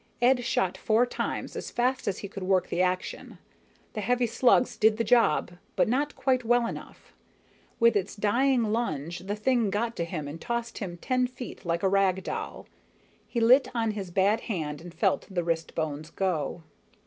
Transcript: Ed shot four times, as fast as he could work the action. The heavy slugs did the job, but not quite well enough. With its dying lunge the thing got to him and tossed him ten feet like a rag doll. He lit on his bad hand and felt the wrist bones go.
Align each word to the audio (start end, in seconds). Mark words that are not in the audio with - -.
Ed 0.19 0.43
shot 0.43 0.79
four 0.79 1.05
times, 1.05 1.55
as 1.55 1.69
fast 1.69 2.07
as 2.07 2.17
he 2.17 2.27
could 2.27 2.41
work 2.41 2.69
the 2.69 2.81
action. 2.81 3.37
The 3.93 4.01
heavy 4.01 4.25
slugs 4.25 4.75
did 4.75 4.97
the 4.97 5.03
job, 5.03 5.51
but 5.75 5.87
not 5.87 6.15
quite 6.15 6.43
well 6.43 6.65
enough. 6.65 7.13
With 7.79 7.95
its 7.95 8.15
dying 8.15 8.71
lunge 8.71 9.19
the 9.19 9.35
thing 9.35 9.69
got 9.69 9.95
to 9.97 10.03
him 10.05 10.27
and 10.27 10.41
tossed 10.41 10.79
him 10.79 10.97
ten 10.97 11.27
feet 11.27 11.65
like 11.65 11.83
a 11.83 11.87
rag 11.87 12.23
doll. 12.23 12.65
He 13.27 13.39
lit 13.39 13.67
on 13.75 13.91
his 13.91 14.09
bad 14.09 14.39
hand 14.49 14.81
and 14.81 14.91
felt 14.91 15.27
the 15.29 15.43
wrist 15.43 15.75
bones 15.75 16.09
go. 16.09 16.63